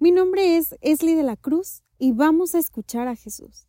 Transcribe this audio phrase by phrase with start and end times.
[0.00, 3.66] Mi nombre es Esli de la Cruz y vamos a escuchar a Jesús.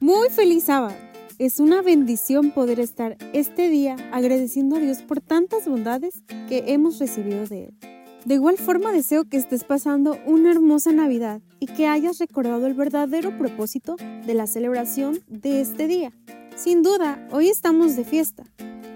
[0.00, 0.96] Muy feliz sábado.
[1.38, 6.98] Es una bendición poder estar este día agradeciendo a Dios por tantas bondades que hemos
[6.98, 7.78] recibido de Él.
[8.24, 12.72] De igual forma deseo que estés pasando una hermosa Navidad y que hayas recordado el
[12.72, 16.12] verdadero propósito de la celebración de este día.
[16.56, 18.44] Sin duda, hoy estamos de fiesta.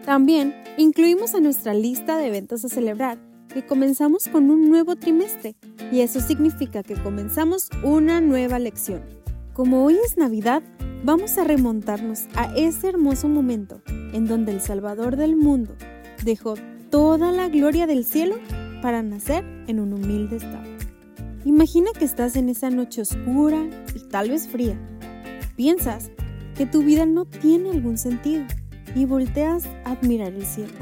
[0.05, 3.19] También incluimos a nuestra lista de eventos a celebrar
[3.53, 5.55] que comenzamos con un nuevo trimestre
[5.93, 9.03] y eso significa que comenzamos una nueva lección.
[9.53, 10.63] Como hoy es Navidad,
[11.05, 13.81] vamos a remontarnos a ese hermoso momento
[14.13, 15.77] en donde el Salvador del mundo
[16.25, 16.55] dejó
[16.91, 18.37] toda la gloria del cielo
[18.81, 20.69] para nacer en un humilde estado.
[21.45, 24.77] Imagina que estás en esa noche oscura y tal vez fría.
[25.55, 26.11] Piensas
[26.57, 28.45] que tu vida no tiene algún sentido
[28.95, 30.73] y volteas a admirar el cielo.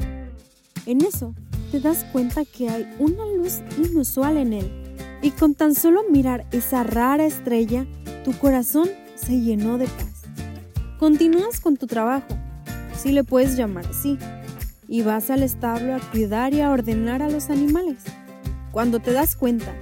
[0.85, 1.33] En eso
[1.71, 4.71] te das cuenta que hay una luz inusual en él
[5.21, 7.85] y con tan solo mirar esa rara estrella,
[8.23, 10.23] tu corazón se llenó de paz.
[10.97, 12.27] Continúas con tu trabajo,
[12.97, 14.17] si le puedes llamar así,
[14.87, 17.99] y vas al establo a cuidar y a ordenar a los animales.
[18.71, 19.73] Cuando te das cuenta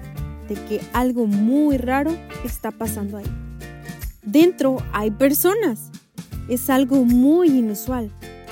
[0.48, 2.12] de que algo muy raro
[2.44, 3.26] está pasando ahí.
[4.24, 5.92] Dentro hay personas.
[6.48, 8.12] Es algo muy inusual,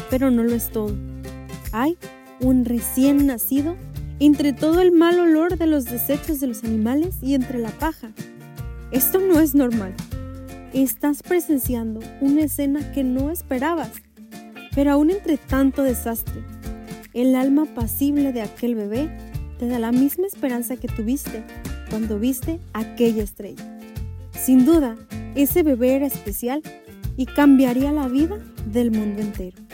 [0.09, 0.95] pero no lo es todo.
[1.71, 1.97] Hay
[2.39, 3.75] un recién nacido
[4.19, 8.11] entre todo el mal olor de los desechos de los animales y entre la paja.
[8.91, 9.93] Esto no es normal.
[10.73, 13.91] Estás presenciando una escena que no esperabas,
[14.75, 16.43] pero aún entre tanto desastre,
[17.13, 19.09] el alma pasible de aquel bebé
[19.59, 21.43] te da la misma esperanza que tuviste
[21.89, 23.79] cuando viste aquella estrella.
[24.31, 24.95] Sin duda,
[25.35, 26.61] ese bebé era especial
[27.15, 28.37] y cambiaría la vida
[28.71, 29.66] del mundo entero.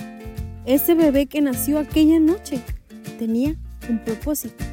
[0.65, 2.61] Ese bebé que nació aquella noche
[3.19, 3.57] tenía
[3.89, 4.63] un propósito,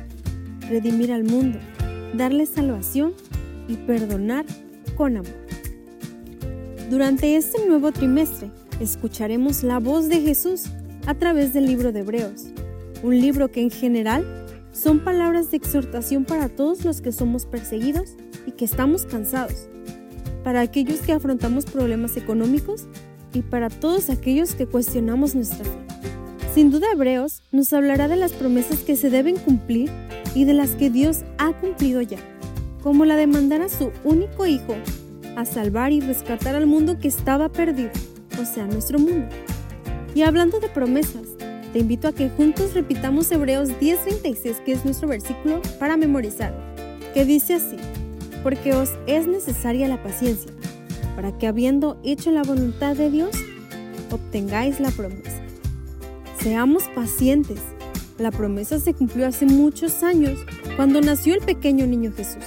[0.68, 1.58] redimir al mundo,
[2.14, 3.12] darle salvación
[3.66, 4.44] y perdonar
[4.96, 5.34] con amor.
[6.88, 10.66] Durante este nuevo trimestre escucharemos la voz de Jesús
[11.06, 12.46] a través del libro de Hebreos,
[13.02, 14.24] un libro que en general
[14.72, 18.14] son palabras de exhortación para todos los que somos perseguidos
[18.46, 19.68] y que estamos cansados,
[20.44, 22.86] para aquellos que afrontamos problemas económicos
[23.32, 25.89] y para todos aquellos que cuestionamos nuestra fe.
[26.54, 29.88] Sin duda Hebreos nos hablará de las promesas que se deben cumplir
[30.34, 32.18] y de las que Dios ha cumplido ya,
[32.82, 34.74] como la de mandar a su único hijo
[35.36, 37.90] a salvar y rescatar al mundo que estaba perdido,
[38.40, 39.28] o sea, nuestro mundo.
[40.12, 41.28] Y hablando de promesas,
[41.72, 46.52] te invito a que juntos repitamos Hebreos 10:36, que es nuestro versículo para memorizar,
[47.14, 47.76] que dice así,
[48.42, 50.50] porque os es necesaria la paciencia
[51.14, 53.36] para que habiendo hecho la voluntad de Dios,
[54.10, 55.29] obtengáis la promesa.
[56.42, 57.60] Seamos pacientes.
[58.16, 60.38] La promesa se cumplió hace muchos años
[60.74, 62.42] cuando nació el pequeño niño Jesús.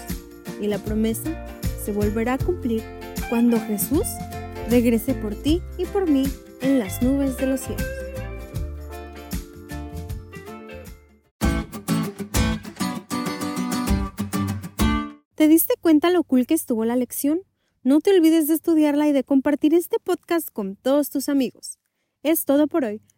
[0.59, 1.45] Y la promesa
[1.85, 2.81] se volverá a cumplir
[3.29, 4.07] cuando Jesús
[4.67, 6.23] regrese por ti y por mí
[6.61, 7.85] en las nubes de los cielos.
[15.35, 17.41] ¿Te diste cuenta lo cool que estuvo la lección?
[17.83, 21.77] No te olvides de estudiarla y de compartir este podcast con todos tus amigos.
[22.23, 23.01] Es todo por hoy,